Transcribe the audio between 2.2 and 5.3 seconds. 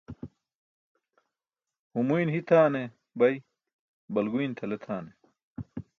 hitʰaane bay, balguyn tʰale tʰane.